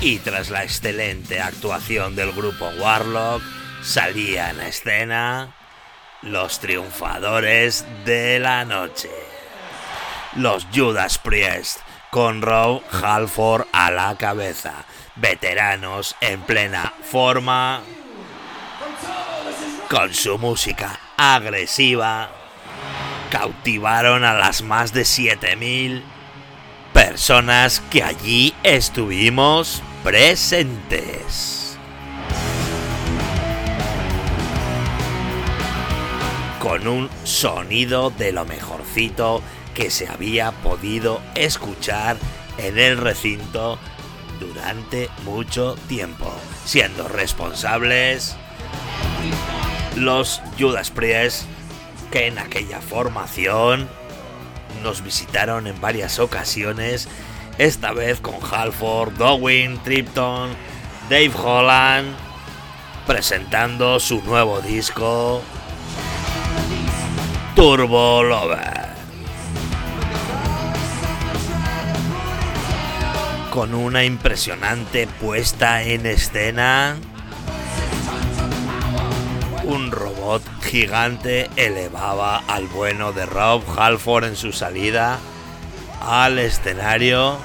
Y 0.07 0.19
tras 0.19 0.49
la 0.49 0.63
excelente 0.63 1.41
actuación 1.41 2.15
del 2.15 2.31
grupo 2.31 2.69
Warlock 2.79 3.43
salían 3.83 4.57
a 4.61 4.69
escena 4.69 5.53
los 6.21 6.61
triunfadores 6.61 7.85
de 8.05 8.39
la 8.39 8.63
noche. 8.63 9.09
Los 10.37 10.65
Judas 10.73 11.17
Priest 11.17 11.79
con 12.09 12.41
Rob 12.41 12.81
Halford 12.89 13.67
a 13.73 13.91
la 13.91 14.15
cabeza, 14.17 14.85
veteranos 15.17 16.15
en 16.21 16.39
plena 16.39 16.93
forma, 17.03 17.81
con 19.89 20.13
su 20.13 20.37
música 20.37 20.97
agresiva, 21.17 22.29
cautivaron 23.29 24.23
a 24.23 24.35
las 24.35 24.61
más 24.61 24.93
de 24.93 25.03
7000 25.03 26.01
personas 26.93 27.81
que 27.91 28.03
allí 28.03 28.53
estuvimos 28.63 29.83
presentes. 30.03 31.77
Con 36.59 36.87
un 36.87 37.09
sonido 37.23 38.09
de 38.09 38.31
lo 38.31 38.45
mejorcito 38.45 39.41
que 39.73 39.89
se 39.89 40.07
había 40.07 40.51
podido 40.51 41.21
escuchar 41.35 42.17
en 42.57 42.77
el 42.77 42.97
recinto 42.97 43.77
durante 44.39 45.09
mucho 45.23 45.75
tiempo, 45.87 46.33
siendo 46.65 47.07
responsables 47.07 48.35
los 49.95 50.41
Judas 50.59 50.91
Priest 50.91 51.43
que 52.11 52.27
en 52.27 52.37
aquella 52.37 52.81
formación 52.81 53.89
nos 54.83 55.03
visitaron 55.03 55.67
en 55.67 55.79
varias 55.81 56.19
ocasiones, 56.19 57.07
esta 57.57 57.91
vez 57.91 58.19
con 58.19 58.35
Halford, 58.51 59.13
Dowin, 59.13 59.79
Tripton, 59.83 60.49
Dave 61.09 61.31
Holland, 61.35 62.15
presentando 63.05 63.99
su 63.99 64.21
nuevo 64.23 64.61
disco 64.61 65.41
Turbo 67.55 68.23
Lover. 68.23 68.87
Con 73.51 73.73
una 73.73 74.03
impresionante 74.03 75.07
puesta 75.07 75.81
en 75.81 76.05
escena, 76.05 76.95
un 79.63 79.91
robot 79.91 80.43
gigante 80.61 81.49
elevaba 81.55 82.43
al 82.47 82.67
bueno 82.67 83.13
de 83.13 83.25
Rob 83.25 83.63
Halford 83.75 84.25
en 84.25 84.35
su 84.35 84.51
salida 84.51 85.17
al 86.01 86.39
escenario, 86.39 87.37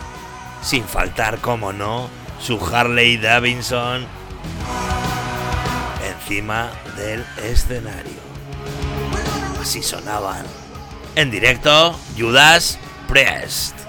sin 0.63 0.85
faltar, 0.85 1.39
como 1.39 1.73
no, 1.73 2.09
su 2.41 2.59
Harley 2.65 3.17
Davidson 3.17 4.07
encima 6.05 6.71
del 6.97 7.25
escenario. 7.43 8.21
Así 9.61 9.83
sonaban 9.83 10.45
en 11.15 11.31
directo 11.31 11.95
Judas 12.17 12.79
Priest. 13.09 13.82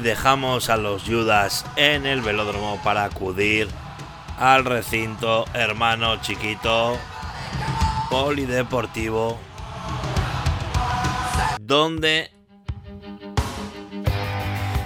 Dejamos 0.00 0.70
a 0.70 0.76
los 0.76 1.02
Judas 1.04 1.64
en 1.76 2.06
el 2.06 2.20
velódromo 2.20 2.80
para 2.82 3.04
acudir 3.04 3.68
al 4.38 4.64
recinto 4.64 5.44
hermano 5.54 6.20
chiquito 6.20 6.98
polideportivo 8.10 9.38
donde 11.60 12.30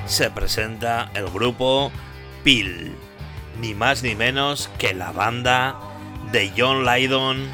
se 0.07 0.31
presenta 0.31 1.11
el 1.15 1.29
grupo 1.31 1.93
Pil, 2.43 2.95
ni 3.61 3.73
más 3.73 4.03
ni 4.03 4.17
menos 4.17 4.69
que 4.79 4.93
la 4.93 5.13
banda 5.13 5.79
de 6.33 6.53
John 6.57 6.85
Lydon, 6.85 7.49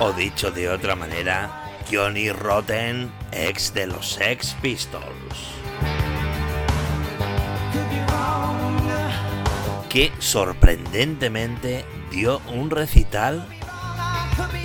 o 0.00 0.12
dicho 0.12 0.50
de 0.50 0.70
otra 0.70 0.96
manera, 0.96 1.70
Johnny 1.92 2.30
Rotten, 2.30 3.12
ex 3.32 3.74
de 3.74 3.86
los 3.86 4.12
Sex 4.14 4.56
Pistols. 4.62 5.51
Que 9.92 10.10
sorprendentemente 10.20 11.84
dio 12.10 12.40
un 12.50 12.70
recital 12.70 13.46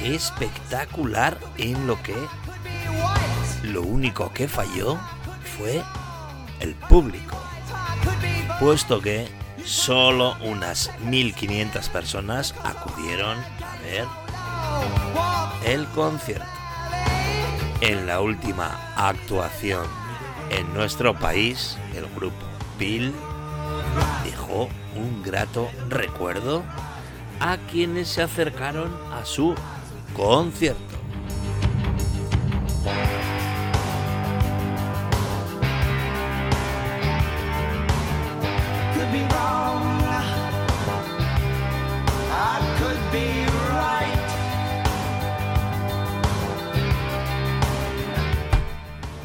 espectacular 0.01 1.37
en 1.57 1.85
lo 1.85 2.01
que 2.01 2.15
lo 3.63 3.81
único 3.81 4.31
que 4.31 4.47
falló 4.47 4.97
fue 5.57 5.83
el 6.61 6.75
público, 6.75 7.37
puesto 8.61 9.01
que 9.01 9.27
solo 9.65 10.37
unas 10.45 10.97
1500 11.01 11.89
personas 11.89 12.55
acudieron 12.63 13.37
a 13.37 13.75
ver 13.83 14.05
el 15.65 15.85
concierto. 15.87 16.45
En 17.81 18.07
la 18.07 18.21
última 18.21 18.93
actuación 18.95 19.85
en 20.51 20.73
nuestro 20.73 21.19
país, 21.19 21.77
el 21.93 22.07
grupo 22.15 22.45
Bill 22.79 23.13
dejó 24.23 24.69
un 24.97 25.23
grato 25.23 25.69
recuerdo 25.89 26.63
a 27.39 27.57
quienes 27.71 28.07
se 28.07 28.23
acercaron 28.23 28.91
a 29.11 29.25
su 29.25 29.55
concierto. 30.15 30.83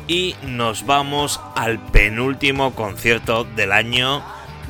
Y 0.09 0.37
nos 0.43 0.85
vamos 0.85 1.41
al 1.57 1.79
penúltimo 1.79 2.75
concierto 2.75 3.45
del 3.45 3.73
año 3.73 4.23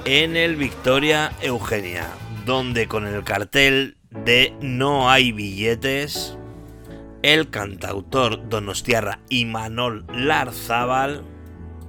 en 0.05 0.37
el 0.37 0.57
Victoria 0.57 1.33
Eugenia, 1.41 2.09
donde 2.45 2.88
con 2.88 3.07
el 3.07 3.23
cartel 3.23 3.97
de 4.11 4.53
No 4.61 5.09
hay 5.11 5.33
billetes, 5.33 6.37
el 7.23 7.51
cantautor 7.51 8.49
donostiarra 8.49 9.21
Imanol 9.29 10.05
Larzábal 10.12 11.23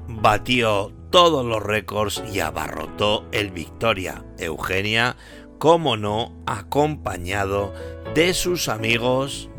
batió 0.07 0.93
todos 1.09 1.43
los 1.45 1.63
récords 1.63 2.23
y 2.31 2.39
abarrotó 2.39 3.25
el 3.31 3.49
Victoria 3.49 4.23
Eugenia, 4.37 5.15
como 5.57 5.97
no, 5.97 6.35
acompañado 6.45 7.73
de 8.13 8.33
sus 8.33 8.69
amigos 8.69 9.49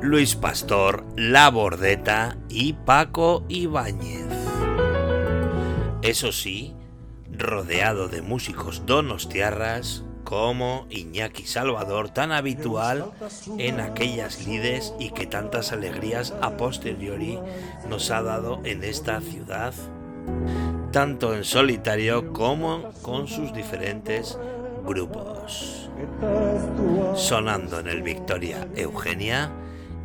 Luis 0.00 0.34
Pastor, 0.34 1.06
La 1.16 1.48
Bordeta 1.50 2.36
y 2.48 2.72
Paco 2.72 3.44
Ibáñez. 3.48 4.26
Eso 6.02 6.32
sí, 6.32 6.73
rodeado 7.38 8.08
de 8.08 8.22
músicos 8.22 8.86
donostiarras 8.86 10.04
como 10.24 10.86
Iñaki 10.90 11.44
Salvador, 11.44 12.08
tan 12.08 12.32
habitual 12.32 13.12
en 13.58 13.80
aquellas 13.80 14.46
lides 14.46 14.94
y 14.98 15.10
que 15.10 15.26
tantas 15.26 15.72
alegrías 15.72 16.34
a 16.40 16.56
posteriori 16.56 17.38
nos 17.88 18.10
ha 18.10 18.22
dado 18.22 18.60
en 18.64 18.82
esta 18.84 19.20
ciudad, 19.20 19.74
tanto 20.92 21.34
en 21.34 21.44
solitario 21.44 22.32
como 22.32 22.90
con 23.02 23.28
sus 23.28 23.52
diferentes 23.52 24.38
grupos. 24.84 25.90
Sonando 27.14 27.78
en 27.80 27.88
el 27.88 28.02
Victoria 28.02 28.66
Eugenia 28.74 29.52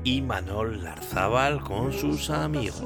y 0.03 0.21
Manol 0.21 0.83
Larzábal 0.83 1.61
con 1.61 1.91
sus 1.93 2.29
amigos. 2.29 2.83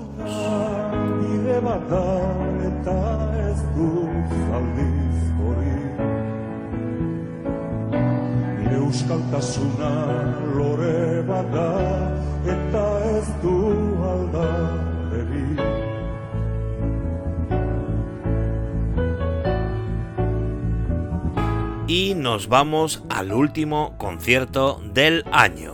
Y 21.87 22.15
nos 22.15 22.47
vamos 22.47 23.03
al 23.09 23.33
último 23.33 23.95
concierto 23.97 24.81
del 24.93 25.23
año, 25.31 25.72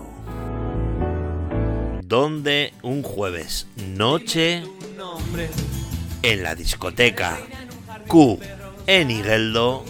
donde 2.09 2.73
un 2.81 3.03
jueves 3.03 3.67
noche 3.77 4.63
en 6.23 6.43
la 6.43 6.55
discoteca 6.55 7.37
Q 8.07 8.39
en 8.87 9.11
Igueldo 9.11 9.85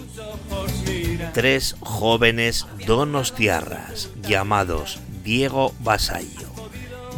tres 1.33 1.77
jóvenes 1.79 2.67
donostiarras 2.85 4.09
llamados 4.21 4.99
Diego 5.23 5.73
Basallo, 5.79 6.49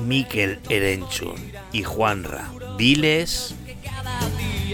Miquel 0.06 0.60
Erenchun 0.70 1.52
y 1.74 1.82
Juanra 1.82 2.52
Viles 2.78 3.56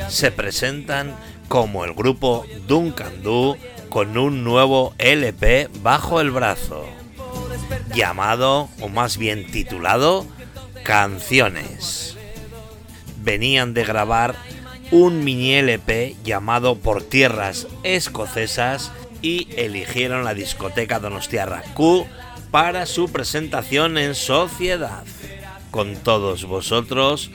se 0.10 0.32
presentan 0.32 1.16
como 1.48 1.86
el 1.86 1.94
grupo 1.94 2.46
Duncan 2.68 3.24
Du 3.24 3.56
con 3.90 4.18
un 4.18 4.44
nuevo 4.44 4.94
LP 4.98 5.70
bajo 5.82 6.20
el 6.20 6.32
brazo, 6.32 6.86
llamado, 7.98 8.70
o 8.80 8.90
más 8.90 9.18
bien 9.18 9.52
titulado, 9.52 10.26
Canciones. 10.84 12.16
Venían 13.24 13.74
de 13.74 13.84
grabar 13.84 14.36
un 14.92 15.24
mini 15.24 15.56
LP 15.56 16.16
llamado 16.24 16.78
Por 16.78 17.02
Tierras 17.02 17.68
Escocesas 17.84 18.92
y 19.22 19.50
eligieron 19.58 20.24
la 20.24 20.36
discoteca 20.36 21.00
Donostiarra 21.00 21.64
Q 21.74 22.06
para 22.52 22.86
su 22.86 23.10
presentación 23.10 23.98
en 23.98 24.14
sociedad. 24.14 25.04
Con 25.72 25.96
todos 25.96 26.46
vosotros, 26.46 27.32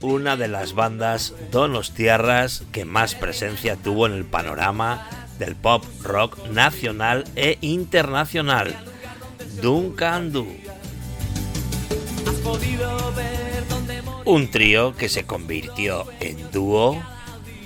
una 0.00 0.36
de 0.36 0.46
las 0.46 0.74
bandas 0.74 1.34
donostiarras 1.50 2.62
que 2.70 2.84
más 2.84 3.16
presencia 3.16 3.74
tuvo 3.74 4.06
en 4.06 4.12
el 4.12 4.24
panorama 4.24 5.08
del 5.40 5.56
pop 5.56 5.84
rock 6.02 6.38
nacional 6.50 7.24
e 7.34 7.58
internacional, 7.60 8.76
Duncan 9.60 10.30
Du. 10.32 10.46
Un 14.24 14.50
trío 14.50 14.94
que 14.94 15.08
se 15.08 15.24
convirtió 15.24 16.06
en 16.20 16.50
dúo, 16.52 17.02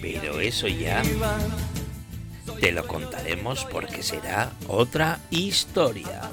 pero 0.00 0.40
eso 0.40 0.68
ya 0.68 1.02
te 2.61 2.72
lo 2.72 2.87
contaremos 2.87 3.66
porque 3.70 4.02
será 4.02 4.52
otra 4.68 5.20
historia. 5.31 6.31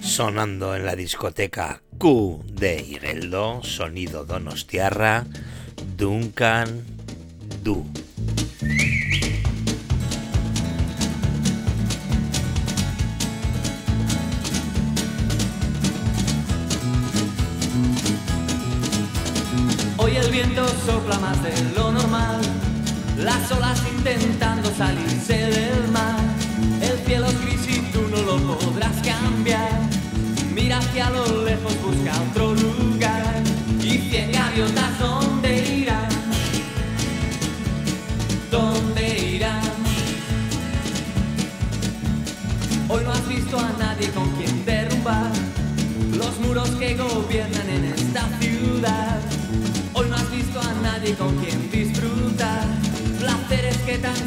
Sonando 0.00 0.74
en 0.74 0.86
la 0.86 0.96
discoteca 0.96 1.82
Q 1.98 2.42
de 2.48 2.80
Ireldo, 2.80 3.62
sonido 3.62 4.24
Donostiarra, 4.24 5.26
Duncan 5.96 6.82
Du. 7.62 7.86
Hoy 20.02 20.16
el 20.16 20.30
viento 20.32 20.66
sopla 20.84 21.16
más 21.20 21.40
de 21.44 21.52
lo 21.76 21.92
normal 21.92 22.40
las 23.18 23.52
olas 23.52 23.80
intentando 23.96 24.68
salirse 24.74 25.34
del. 25.34 25.91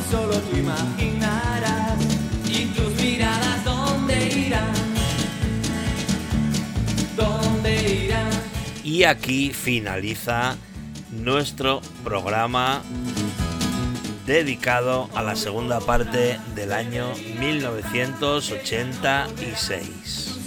Solo 0.10 0.40
tú 0.40 0.58
imaginarás. 0.58 2.00
Y 2.48 2.66
tus 2.68 2.96
miradas, 3.02 3.64
¿dónde 3.64 4.28
irán? 4.28 4.74
¿Dónde 7.16 8.06
irán? 8.06 8.30
Y 8.84 9.04
aquí 9.04 9.52
finaliza 9.52 10.58
nuestro 11.12 11.82
programa 12.04 12.82
dedicado 14.26 15.10
a 15.14 15.22
la 15.22 15.36
segunda 15.36 15.80
parte 15.80 16.40
del 16.56 16.74
año 16.74 17.14
1986. 17.40 20.40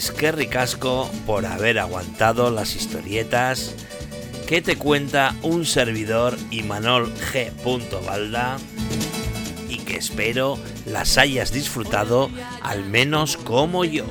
Es 0.00 0.12
que 0.12 0.32
ricasco 0.32 1.10
por 1.26 1.44
haber 1.44 1.78
aguantado 1.78 2.50
las 2.50 2.74
historietas 2.74 3.74
que 4.48 4.62
te 4.62 4.76
cuenta 4.76 5.36
un 5.42 5.66
servidor 5.66 6.38
Imanol 6.50 7.12
G. 7.16 7.52
Valda 8.06 8.56
y 9.68 9.76
que 9.80 9.98
espero 9.98 10.58
las 10.86 11.18
hayas 11.18 11.52
disfrutado 11.52 12.30
al 12.62 12.82
menos 12.86 13.36
como 13.36 13.84
yo. 13.84 14.06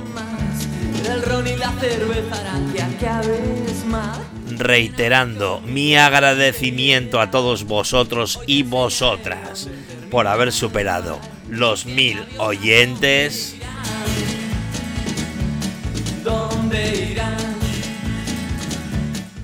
Reiterando 4.51 5.59
mi 5.61 5.97
agradecimiento 5.97 7.19
a 7.19 7.31
todos 7.31 7.63
vosotros 7.63 8.39
y 8.45 8.61
vosotras 8.61 9.67
por 10.11 10.27
haber 10.27 10.51
superado 10.51 11.19
los 11.49 11.87
mil 11.87 12.23
oyentes. 12.37 13.55
¿Dónde 16.69 17.11
irán? 17.13 17.35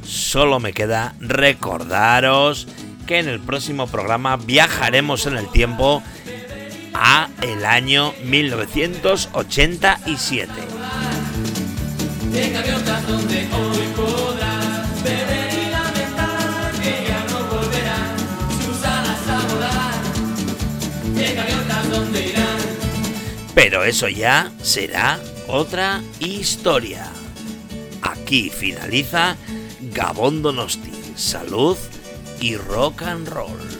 Solo 0.03 0.59
me 0.59 0.73
queda 0.73 1.15
recordaros 1.19 2.67
que 3.07 3.17
en 3.17 3.28
el 3.28 3.39
próximo 3.39 3.88
programa 3.88 4.38
viajaremos 4.38 5.26
en 5.26 5.38
el 5.38 5.49
tiempo 5.49 6.03
a 6.93 7.30
el 7.41 7.65
año 7.65 8.13
1987. 8.26 10.51
En 12.32 12.53
gaviotas 12.53 13.07
donde 13.07 13.39
hoy 13.39 13.88
podrás 13.95 15.03
beber 15.03 15.51
y 15.51 15.71
lamentar 15.71 16.71
que 16.84 17.05
ya 17.07 17.26
no 17.32 17.43
volverán 17.45 18.19
sus 18.63 18.86
alas 18.86 19.28
a 19.30 19.39
volar. 19.51 19.95
En 21.17 21.36
gaviotas 21.36 21.89
donde 21.89 22.28
irán. 22.28 22.59
Pero 23.55 23.84
eso 23.84 24.07
ya 24.09 24.51
será 24.61 25.19
otra 25.48 26.02
historia. 26.20 27.12
Aquí 28.02 28.50
finaliza 28.50 29.38
Gabón 29.93 30.41
Donosti, 30.41 30.91
salud 31.16 31.78
y 32.39 32.56
rock 32.56 33.04
and 33.04 33.28
roll. 33.28 33.74